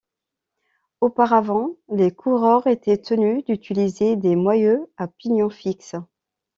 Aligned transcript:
Auparavant, 0.99 1.75
les 1.89 2.09
coureurs 2.09 2.65
étaient 2.65 2.97
tenus 2.97 3.43
d'utiliser 3.45 4.15
des 4.15 4.35
moyeux 4.35 4.89
à 4.97 5.07
pignon 5.07 5.51
fixe. 5.51 5.95